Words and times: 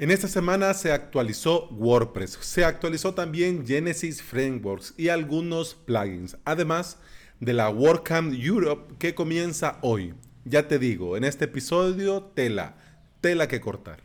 En 0.00 0.12
esta 0.12 0.28
semana 0.28 0.74
se 0.74 0.92
actualizó 0.92 1.70
WordPress, 1.70 2.38
se 2.40 2.64
actualizó 2.64 3.14
también 3.14 3.66
Genesis 3.66 4.22
Frameworks 4.22 4.94
y 4.96 5.08
algunos 5.08 5.74
plugins, 5.74 6.36
además 6.44 6.98
de 7.40 7.52
la 7.52 7.68
WordCamp 7.68 8.32
Europe 8.32 8.94
que 9.00 9.16
comienza 9.16 9.80
hoy. 9.82 10.14
Ya 10.44 10.68
te 10.68 10.78
digo, 10.78 11.16
en 11.16 11.24
este 11.24 11.46
episodio 11.46 12.22
tela, 12.22 12.76
tela 13.20 13.48
que 13.48 13.60
cortar. 13.60 14.04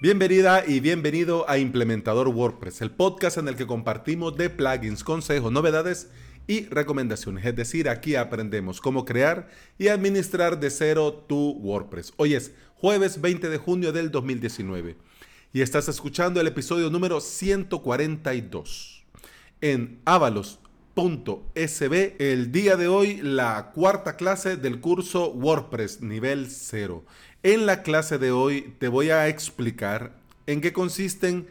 Bienvenida 0.00 0.64
y 0.66 0.80
bienvenido 0.80 1.48
a 1.48 1.56
Implementador 1.56 2.26
WordPress, 2.26 2.82
el 2.82 2.90
podcast 2.90 3.38
en 3.38 3.46
el 3.46 3.54
que 3.54 3.68
compartimos 3.68 4.36
de 4.36 4.50
plugins, 4.50 5.04
consejos, 5.04 5.52
novedades 5.52 6.10
y 6.48 6.64
recomendaciones. 6.64 7.46
Es 7.46 7.54
decir, 7.54 7.88
aquí 7.88 8.16
aprendemos 8.16 8.80
cómo 8.80 9.04
crear 9.04 9.48
y 9.78 9.86
administrar 9.86 10.58
de 10.58 10.70
cero 10.70 11.24
tu 11.28 11.52
WordPress. 11.60 12.12
Hoy 12.16 12.34
es 12.34 12.56
jueves 12.74 13.20
20 13.20 13.48
de 13.48 13.58
junio 13.58 13.92
del 13.92 14.10
2019 14.10 15.11
y 15.52 15.60
estás 15.60 15.88
escuchando 15.88 16.40
el 16.40 16.46
episodio 16.46 16.88
número 16.88 17.20
142 17.20 19.04
en 19.60 20.00
avalos.sb. 20.06 20.54
El 22.18 22.52
día 22.52 22.76
de 22.76 22.88
hoy 22.88 23.20
la 23.20 23.72
cuarta 23.74 24.16
clase 24.16 24.56
del 24.56 24.80
curso 24.80 25.30
WordPress 25.30 26.00
nivel 26.00 26.48
0. 26.50 27.04
En 27.42 27.66
la 27.66 27.82
clase 27.82 28.16
de 28.16 28.30
hoy 28.30 28.74
te 28.78 28.88
voy 28.88 29.10
a 29.10 29.28
explicar 29.28 30.14
en 30.46 30.62
qué 30.62 30.72
consisten 30.72 31.46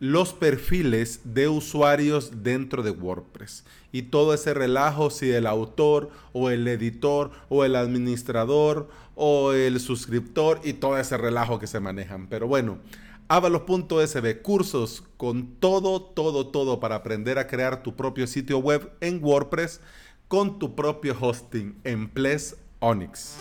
los 0.00 0.32
perfiles 0.32 1.20
de 1.22 1.46
usuarios 1.46 2.42
dentro 2.42 2.82
de 2.82 2.90
WordPress 2.90 3.64
y 3.92 4.02
todo 4.02 4.34
ese 4.34 4.52
relajo 4.52 5.10
si 5.10 5.30
el 5.30 5.46
autor 5.46 6.10
o 6.32 6.50
el 6.50 6.66
editor 6.66 7.30
o 7.48 7.64
el 7.64 7.76
administrador 7.76 8.88
o 9.14 9.52
el 9.52 9.78
suscriptor 9.78 10.60
y 10.64 10.72
todo 10.72 10.98
ese 10.98 11.16
relajo 11.16 11.60
que 11.60 11.68
se 11.68 11.78
manejan. 11.78 12.26
Pero 12.26 12.48
bueno, 12.48 12.80
avalos.sb, 13.28 14.42
cursos 14.42 15.02
con 15.16 15.56
todo, 15.56 16.02
todo, 16.02 16.48
todo 16.48 16.80
para 16.80 16.96
aprender 16.96 17.38
a 17.38 17.46
crear 17.46 17.82
tu 17.82 17.96
propio 17.96 18.26
sitio 18.26 18.58
web 18.58 18.92
en 19.00 19.22
WordPress 19.22 19.80
con 20.28 20.58
tu 20.58 20.74
propio 20.74 21.16
hosting 21.18 21.78
en 21.84 22.08
Ples 22.08 22.56
Onyx. 22.80 23.36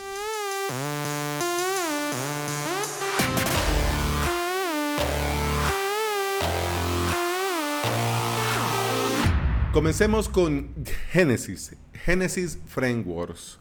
Comencemos 9.73 10.30
con 10.30 10.70
Genesis, 11.12 11.75
Genesis 12.06 12.59
Frameworks. 12.68 13.58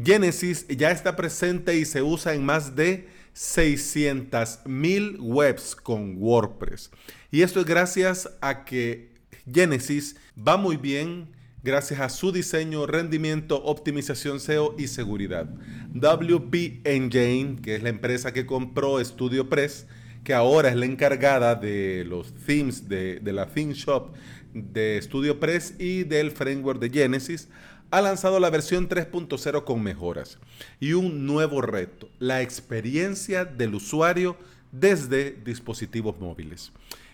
Genesis 0.00 0.66
ya 0.68 0.90
está 0.90 1.16
presente 1.16 1.76
y 1.78 1.86
se 1.86 2.02
usa 2.02 2.34
en 2.34 2.44
más 2.44 2.76
de 2.76 3.08
600.000 3.36 5.18
webs 5.20 5.76
con 5.76 6.16
WordPress. 6.16 6.90
Y 7.30 7.42
esto 7.42 7.60
es 7.60 7.66
gracias 7.66 8.30
a 8.40 8.64
que 8.64 9.12
Genesis 9.52 10.16
va 10.36 10.56
muy 10.56 10.78
bien 10.78 11.36
gracias 11.62 12.00
a 12.00 12.08
su 12.08 12.32
diseño, 12.32 12.86
rendimiento, 12.86 13.62
optimización 13.64 14.40
SEO 14.40 14.74
y 14.78 14.86
seguridad. 14.86 15.48
WP 15.92 16.80
Engine, 16.84 17.56
que 17.60 17.74
es 17.74 17.82
la 17.82 17.88
empresa 17.88 18.32
que 18.32 18.46
compró 18.46 19.04
StudioPress, 19.04 19.86
que 20.22 20.32
ahora 20.32 20.68
es 20.68 20.76
la 20.76 20.86
encargada 20.86 21.56
de 21.56 22.04
los 22.06 22.32
themes 22.46 22.88
de, 22.88 23.18
de 23.18 23.32
la 23.32 23.46
theme 23.46 23.74
shop 23.74 24.14
de 24.54 24.98
StudioPress 25.02 25.74
y 25.78 26.04
del 26.04 26.30
framework 26.30 26.80
de 26.80 26.88
Genesis, 26.88 27.48
ha 27.96 28.02
lanzado 28.02 28.38
la 28.40 28.50
versión 28.50 28.90
3.0 28.90 29.64
con 29.64 29.82
mejoras 29.82 30.36
y 30.80 30.92
un 30.92 31.24
nuevo 31.24 31.62
reto, 31.62 32.10
la 32.18 32.42
experiencia 32.42 33.46
del 33.46 33.74
usuario 33.74 34.36
desde 34.70 35.30
dispositivos 35.30 36.20
móviles. 36.20 36.72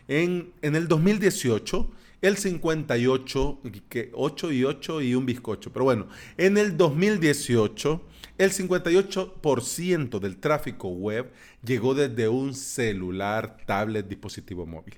En, 0.08 0.50
en 0.60 0.74
el 0.74 0.88
2018, 0.88 1.88
el 2.20 2.36
58, 2.36 3.60
que 3.88 4.10
8 4.12 4.50
y 4.50 4.64
8 4.64 5.02
y 5.02 5.14
un 5.14 5.24
bizcocho, 5.24 5.72
pero 5.72 5.84
bueno, 5.84 6.08
en 6.36 6.58
el 6.58 6.76
2018, 6.76 8.02
el 8.38 8.50
58% 8.50 10.18
del 10.18 10.36
tráfico 10.38 10.88
web 10.88 11.30
llegó 11.64 11.94
desde 11.94 12.26
un 12.26 12.54
celular, 12.54 13.56
tablet, 13.66 14.08
dispositivo 14.08 14.66
móvil. 14.66 14.96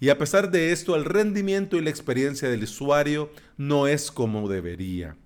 Y 0.00 0.08
a 0.08 0.18
pesar 0.18 0.50
de 0.50 0.72
esto, 0.72 0.96
el 0.96 1.04
rendimiento 1.04 1.76
y 1.76 1.80
la 1.80 1.90
experiencia 1.90 2.48
del 2.48 2.64
usuario 2.64 3.30
no 3.56 3.86
es 3.86 4.10
como 4.10 4.48
debería. 4.48 5.16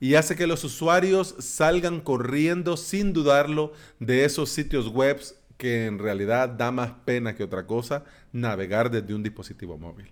Y 0.00 0.16
hace 0.16 0.36
que 0.36 0.46
los 0.46 0.64
usuarios 0.64 1.36
salgan 1.38 2.00
corriendo 2.00 2.76
sin 2.76 3.12
dudarlo 3.12 3.72
de 4.00 4.24
esos 4.24 4.50
sitios 4.50 4.88
web 4.88 5.20
que 5.56 5.86
en 5.86 5.98
realidad 5.98 6.48
da 6.48 6.72
más 6.72 6.92
pena 7.04 7.34
que 7.36 7.44
otra 7.44 7.66
cosa 7.66 8.04
navegar 8.32 8.90
desde 8.90 9.14
un 9.14 9.22
dispositivo 9.22 9.78
móvil. 9.78 10.10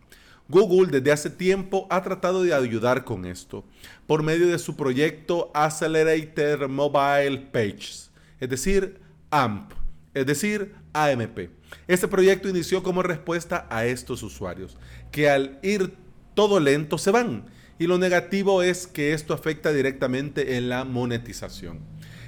Google 0.49 0.91
desde 0.91 1.13
hace 1.13 1.31
tiempo 1.31 1.87
ha 1.91 2.03
tratado 2.03 2.43
de 2.43 2.55
ayudar 2.55 3.05
con 3.05 3.25
esto 3.25 3.65
por 4.07 4.23
medio 4.23 4.49
de 4.49 4.59
su 4.59 4.77
proyecto 4.77 5.51
Accelerator 5.55 6.69
Mobile 6.69 7.49
Pages, 7.53 8.11
es 8.39 8.49
decir, 8.49 9.01
AMP, 9.31 9.73
es 10.15 10.27
decir, 10.27 10.75
AMP. 10.93 11.51
Este 11.89 12.09
proyecto 12.09 12.49
inició 12.49 12.83
como 12.83 13.03
respuesta 13.03 13.67
a 13.71 13.85
estos 13.87 14.23
usuarios, 14.23 14.77
que 15.11 15.29
al 15.31 15.59
ir 15.63 15.95
todo 16.35 16.61
lento 16.61 16.99
se 16.99 17.11
van. 17.11 17.47
Y 17.79 17.87
lo 17.87 17.99
negativo 17.99 18.63
es 18.63 18.87
que 18.87 19.13
esto 19.13 19.35
afecta 19.35 19.73
directamente 19.73 20.57
en 20.57 20.69
la 20.69 20.85
monetización. 20.85 21.81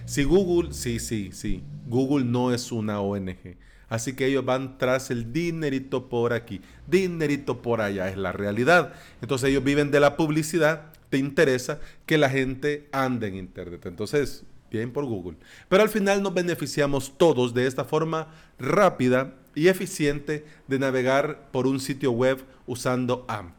Si 0.07 0.25
Google, 0.25 0.73
sí, 0.73 0.99
sí, 0.99 1.31
sí, 1.33 1.63
Google 1.87 2.25
no 2.25 2.53
es 2.53 2.73
una 2.73 3.01
ONG. 3.01 3.57
Así 3.89 4.15
que 4.15 4.27
ellos 4.27 4.45
van 4.45 4.79
tras 4.79 5.11
el 5.11 5.33
dinerito 5.33 6.09
por 6.09 6.33
aquí, 6.33 6.61
dinerito 6.87 7.63
por 7.63 7.81
allá, 7.81 8.09
es 8.09 8.17
la 8.17 8.33
realidad. 8.33 8.95
Entonces 9.21 9.51
ellos 9.51 9.63
viven 9.63 9.91
de 9.91 10.01
la 10.01 10.17
publicidad, 10.17 10.93
te 11.11 11.19
interesa 11.19 11.79
que 12.07 12.19
la 12.19 12.31
gente 12.31 12.89
ande 12.93 13.29
en 13.29 13.37
Internet. 13.37 13.87
Entonces, 13.87 14.45
bien 14.79 14.93
por 14.93 15.05
Google. 15.05 15.37
Pero 15.69 15.83
al 15.83 15.89
final 15.89 16.23
nos 16.23 16.35
beneficiamos 16.35 17.17
todos 17.17 17.55
de 17.55 17.67
esta 17.67 17.85
forma 17.85 18.29
rápida 18.59 19.35
y 19.55 19.69
eficiente 19.69 20.45
de 20.67 20.79
navegar 20.79 21.51
por 21.53 21.67
un 21.67 21.81
sitio 21.81 22.13
web 22.13 22.45
usando 22.67 23.25
AMP. 23.29 23.55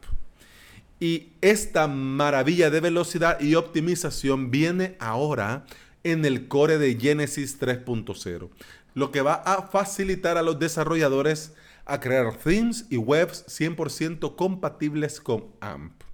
Y 1.00 1.32
esta 1.40 1.88
maravilla 1.88 2.70
de 2.70 2.80
velocidad 2.80 3.40
y 3.40 3.54
optimización 3.54 4.50
viene 4.50 4.96
ahora 4.98 5.66
en 6.04 6.24
el 6.24 6.48
core 6.48 6.78
de 6.78 6.98
Genesis 6.98 7.60
3.0, 7.60 8.48
lo 8.94 9.10
que 9.10 9.20
va 9.20 9.34
a 9.34 9.66
facilitar 9.66 10.38
a 10.38 10.42
los 10.42 10.58
desarrolladores 10.58 11.52
a 11.84 12.00
crear 12.00 12.36
themes 12.36 12.86
y 12.90 12.96
webs 12.96 13.44
100% 13.46 14.36
compatibles 14.36 15.20
con 15.20 15.46
AMP. 15.60 16.05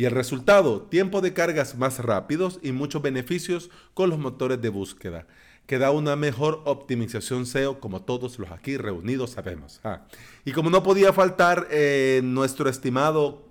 Y 0.00 0.06
el 0.06 0.12
resultado, 0.12 0.80
tiempo 0.80 1.20
de 1.20 1.34
cargas 1.34 1.76
más 1.76 1.98
rápidos 1.98 2.58
y 2.62 2.72
muchos 2.72 3.02
beneficios 3.02 3.68
con 3.92 4.08
los 4.08 4.18
motores 4.18 4.58
de 4.62 4.70
búsqueda 4.70 5.26
que 5.66 5.76
da 5.76 5.90
una 5.90 6.16
mejor 6.16 6.62
optimización 6.64 7.44
SEO, 7.44 7.80
como 7.80 8.00
todos 8.00 8.38
los 8.38 8.50
aquí 8.50 8.78
reunidos 8.78 9.32
sabemos. 9.32 9.78
Ah. 9.84 10.06
Y 10.46 10.52
como 10.52 10.70
no 10.70 10.82
podía 10.82 11.12
faltar, 11.12 11.68
eh, 11.70 12.22
nuestro 12.24 12.70
estimado 12.70 13.50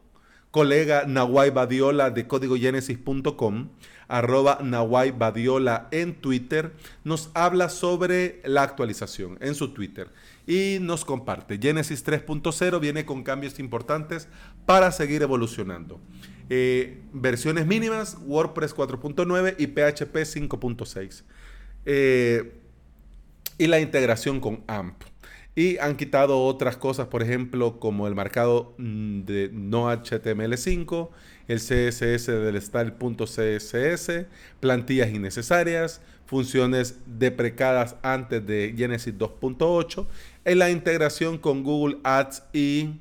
colega 0.50 1.06
Nawai 1.06 1.52
Badiola 1.52 2.10
de 2.10 2.26
códigogenesis.com, 2.28 3.70
arroba 4.08 4.58
Nawai 4.64 5.12
Badiola 5.12 5.88
en 5.92 6.16
Twitter, 6.16 6.74
nos 7.04 7.30
habla 7.36 7.70
sobre 7.70 8.42
la 8.44 8.64
actualización 8.64 9.38
en 9.40 9.54
su 9.54 9.72
Twitter 9.72 10.10
y 10.48 10.80
nos 10.82 11.06
comparte. 11.06 11.60
Genesis 11.62 12.04
3.0 12.04 12.80
viene 12.80 13.06
con 13.06 13.22
cambios 13.22 13.60
importantes 13.60 14.28
para 14.66 14.92
seguir 14.92 15.22
evolucionando. 15.22 16.02
Eh, 16.50 17.02
versiones 17.14 17.68
mínimas, 17.68 18.18
WordPress 18.26 18.76
4.9 18.76 19.56
y 19.60 19.68
PHP 19.68 20.16
5.6. 20.16 21.24
Eh, 21.86 22.54
y 23.58 23.68
la 23.68 23.80
integración 23.80 24.40
con 24.40 24.64
AMP. 24.68 25.04
Y 25.56 25.78
han 25.78 25.98
quitado 25.98 26.44
otras 26.44 26.78
cosas, 26.78 27.08
por 27.08 27.22
ejemplo, 27.22 27.80
como 27.80 28.08
el 28.08 28.16
marcado 28.16 28.74
mm, 28.78 29.22
de 29.26 29.50
no 29.52 29.92
HTML5, 29.92 31.10
el 31.48 31.60
CSS 31.60 32.28
del 32.28 32.62
style.css, 32.62 34.26
plantillas 34.60 35.10
innecesarias, 35.10 36.02
funciones 36.26 37.00
deprecadas 37.06 37.96
antes 38.02 38.46
de 38.46 38.74
Genesis 38.78 39.14
2.8, 39.18 40.08
en 40.46 40.60
la 40.60 40.70
integración 40.70 41.38
con 41.38 41.64
Google 41.64 41.98
Ads 42.04 42.44
y 42.54 42.92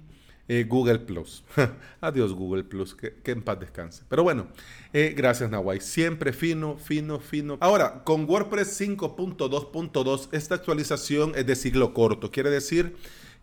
eh, 0.49 0.65
Google 0.67 1.01
Plus. 1.01 1.45
Adiós 2.01 2.33
Google 2.33 2.65
Plus, 2.65 2.95
que, 2.95 3.15
en 3.25 3.43
paz 3.43 3.61
descanse. 3.61 4.03
Pero 4.09 4.23
bueno, 4.23 4.49
eh, 4.93 5.15
gracias 5.17 5.51
Nawai. 5.51 5.81
Siempre 5.81 6.33
fino, 6.33 6.79
fino, 6.79 7.21
fino. 7.21 7.59
Ahora, 7.61 8.03
con 8.05 8.25
WordPress 8.29 8.81
5.2.2, 8.81 10.29
esta 10.33 10.55
actualización 10.55 11.33
es 11.37 11.47
de 11.47 11.55
siglo 11.55 11.93
corto. 11.93 12.31
Quiere 12.31 12.51
decir 12.51 12.97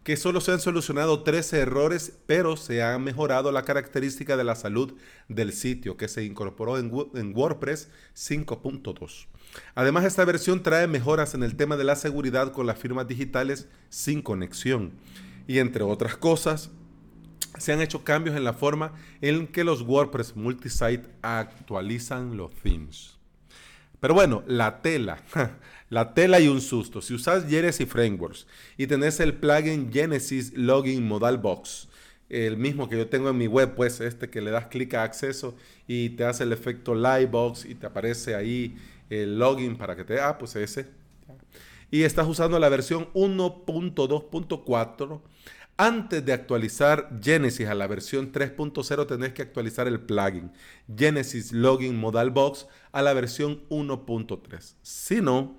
que 0.04 0.18
solo 0.18 0.40
se 0.40 0.52
han 0.52 0.60
solucionado 0.60 1.24
13 1.24 1.60
errores, 1.60 2.14
pero 2.28 2.58
se 2.58 2.84
ha 2.84 2.98
mejorado 3.00 3.52
la 3.52 3.64
característica 3.64 4.38
de 4.38 4.44
la 4.44 4.56
salud 4.56 4.94
del 5.30 5.52
sitio 5.52 5.98
que 5.98 6.08
se 6.08 6.24
incorporó 6.24 6.78
en, 6.78 6.92
en 7.16 7.36
WordPress 7.36 7.90
5.2. 8.16 9.28
Además, 9.74 10.06
esta 10.06 10.26
versión 10.26 10.62
trae 10.62 10.88
mejoras 10.88 11.34
en 11.34 11.44
el 11.44 11.56
tema 11.56 11.76
de 11.76 11.86
la 11.86 11.96
seguridad 11.96 12.52
con 12.52 12.68
las 12.68 12.78
firmas 12.78 13.08
digitales 13.08 13.68
sin 13.90 14.22
conexión. 14.22 14.92
Y 15.48 15.60
entre 15.60 15.84
otras 15.84 16.18
cosas, 16.18 16.70
se 17.58 17.74
han 17.74 17.82
hecho 17.82 18.04
cambios 18.04 18.36
en 18.36 18.44
la 18.44 18.54
forma 18.54 18.94
en 19.22 19.48
que 19.48 19.64
los 19.64 19.82
WordPress 19.82 20.36
multisite 20.36 21.10
actualizan 21.22 22.38
los 22.38 22.54
themes. 22.56 23.18
Pero 24.00 24.14
bueno, 24.14 24.44
la 24.46 24.82
tela, 24.82 25.24
la 25.90 26.14
tela 26.14 26.40
y 26.40 26.48
un 26.48 26.62
susto. 26.62 27.02
Si 27.02 27.14
usas 27.14 27.48
Genesis 27.48 27.90
Frameworks 27.90 28.48
y 28.78 28.88
tenés 28.88 29.20
el 29.20 29.34
plugin 29.34 29.92
Genesis 29.92 30.54
Login 30.54 31.08
Modal 31.08 31.38
Box, 31.38 31.88
el 32.30 32.58
mismo 32.58 32.90
que 32.90 32.98
yo 32.98 33.08
tengo 33.08 33.30
en 33.30 33.38
mi 33.38 33.48
web, 33.48 33.76
pues 33.76 34.02
este 34.02 34.30
que 34.30 34.42
le 34.42 34.52
das 34.52 34.68
clic 34.68 34.94
a 34.96 35.04
acceso 35.04 35.56
y 35.88 36.10
te 36.10 36.26
hace 36.26 36.44
el 36.44 36.52
efecto 36.52 36.96
Livebox 36.96 37.66
y 37.66 37.76
te 37.76 37.86
aparece 37.86 38.36
ahí 38.36 38.76
el 39.10 39.38
login 39.38 39.78
para 39.78 39.96
que 39.96 40.04
te... 40.04 40.20
Ah, 40.20 40.38
pues 40.38 40.56
ese. 40.56 40.88
Y 41.92 42.04
estás 42.04 42.28
usando 42.28 42.60
la 42.60 42.70
versión 42.70 43.08
1.2.4. 43.14 45.22
Antes 45.78 46.26
de 46.26 46.32
actualizar 46.32 47.10
Genesis 47.22 47.68
a 47.68 47.76
la 47.76 47.86
versión 47.88 48.32
3.0 48.32 49.08
tenés 49.08 49.34
que 49.34 49.42
actualizar 49.42 49.90
el 49.90 50.00
plugin 50.00 50.54
Genesis 50.96 51.52
Login 51.52 51.98
Modal 51.98 52.30
Box 52.30 52.66
a 52.94 53.02
la 53.02 53.12
versión 53.12 53.68
1.3. 53.68 54.76
Si 54.82 55.20
no, 55.20 55.58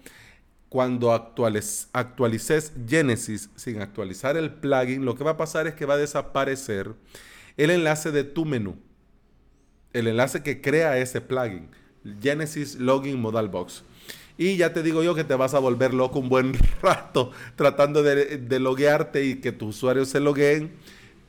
cuando 0.71 1.13
actualices 1.13 2.73
Genesis 2.89 3.51
sin 3.57 3.83
actualizar 3.83 4.39
el 4.39 4.55
plugin, 4.55 5.05
lo 5.05 5.17
que 5.17 5.25
va 5.25 5.33
a 5.33 5.37
pasar 5.37 5.67
es 5.67 5.75
que 5.75 5.85
va 5.85 5.95
a 5.95 5.99
desaparecer 5.99 6.95
el 7.59 7.69
enlace 7.69 8.11
de 8.11 8.25
tu 8.25 8.47
menú. 8.47 8.77
El 9.93 10.07
enlace 10.07 10.43
que 10.43 10.63
crea 10.63 10.97
ese 10.97 11.21
plugin. 11.21 11.69
Genesis 12.23 12.77
Login 12.77 13.21
Modal 13.21 13.51
Box. 13.51 13.85
Y 14.39 14.57
ya 14.57 14.73
te 14.73 14.83
digo 14.83 15.03
yo 15.03 15.15
que 15.15 15.25
te 15.25 15.35
vas 15.35 15.55
a 15.55 15.59
volver 15.59 15.95
loco 15.95 16.19
un 16.19 16.29
buen 16.29 16.53
rato 16.83 17.31
tratando 17.57 18.03
de, 18.03 18.61
loguearte 18.61 19.25
y 19.25 19.37
que 19.37 19.53
tus 19.53 19.77
usuarios 19.77 20.09
se 20.09 20.21
logueen 20.21 20.73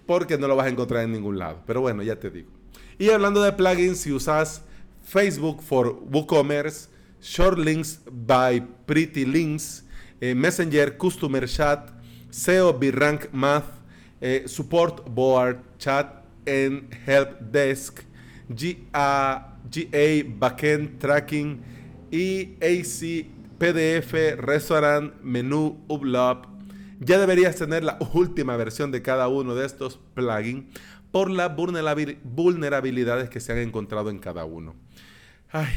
porque 0.05 0.37
no 0.37 0.47
lo 0.47 0.55
vas 0.55 0.67
a 0.67 0.69
encontrar 0.69 1.03
en 1.03 1.11
ningún 1.11 1.37
lado. 1.37 1.61
Pero 1.65 1.81
bueno, 1.81 2.03
ya 2.03 2.17
te 2.17 2.29
digo. 2.29 2.49
Y 2.97 3.09
hablando 3.09 3.41
de 3.41 3.53
plugins, 3.53 3.99
si 3.99 4.11
usas 4.11 4.63
Facebook 5.03 5.61
for 5.61 5.99
WooCommerce, 6.11 6.89
Short 7.21 7.57
Links 7.57 8.01
by 8.11 8.61
Pretty 8.85 9.25
Links, 9.25 9.83
eh, 10.19 10.35
Messenger 10.35 10.97
Customer 10.97 11.47
Chat, 11.47 11.91
SEO 12.29 12.73
B-Rank 12.73 13.29
Math, 13.31 13.65
eh, 14.21 14.43
Support 14.45 15.09
Board 15.09 15.59
Chat 15.77 16.23
and 16.45 16.93
Help 17.05 17.39
Desk, 17.51 18.03
GA, 18.49 19.57
GA 19.69 20.23
Backend 20.23 20.99
Tracking, 20.99 21.61
EAC 22.11 23.27
PDF 23.57 24.13
Restaurant 24.37 25.13
Menu 25.21 25.83
Upload. 25.87 26.45
Ya 26.99 27.19
deberías 27.19 27.55
tener 27.55 27.83
la 27.83 27.97
última 28.13 28.57
versión 28.57 28.91
de 28.91 29.01
cada 29.01 29.27
uno 29.27 29.55
de 29.55 29.65
estos 29.65 29.99
plugins 30.13 30.65
por 31.11 31.29
las 31.29 31.55
vulnerabilidades 31.55 33.29
que 33.29 33.39
se 33.39 33.51
han 33.51 33.59
encontrado 33.59 34.09
en 34.09 34.19
cada 34.19 34.45
uno. 34.45 34.75
Ay, 35.49 35.73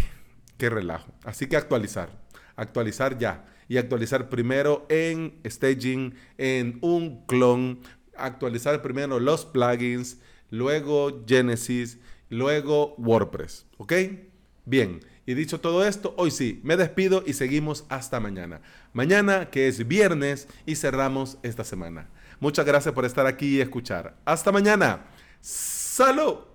qué 0.59 0.71
relajo. 0.71 1.13
Así 1.25 1.47
que 1.47 1.57
actualizar, 1.57 2.11
actualizar 2.57 3.19
ya. 3.19 3.47
Y 3.69 3.79
actualizar 3.79 4.29
primero 4.29 4.85
en 4.89 5.39
staging, 5.47 6.15
en 6.39 6.79
un 6.81 7.25
clon, 7.27 7.79
actualizar 8.17 8.83
primero 8.83 9.21
los 9.21 9.47
plugins, 9.47 10.19
luego 10.51 11.25
Genesis, 11.27 11.99
luego 12.29 12.97
WordPress. 12.97 13.67
¿Ok? 13.79 13.93
Bien. 14.65 15.01
Y 15.31 15.35
dicho 15.35 15.61
todo 15.61 15.87
esto, 15.87 16.13
hoy 16.17 16.33
sí, 16.33 16.59
me 16.65 16.77
despido 16.77 17.23
y 17.25 17.35
seguimos 17.35 17.85
hasta 17.89 18.19
mañana. 18.19 18.63
Mañana 18.93 19.49
que 19.49 19.69
es 19.69 19.87
viernes 19.87 20.49
y 20.67 20.75
cerramos 20.75 21.39
esta 21.45 21.63
semana. 21.63 22.09
Muchas 22.41 22.67
gracias 22.67 22.93
por 22.93 23.05
estar 23.05 23.27
aquí 23.27 23.59
y 23.59 23.61
escuchar. 23.61 24.17
Hasta 24.25 24.51
mañana. 24.51 25.05
Salud. 25.41 26.51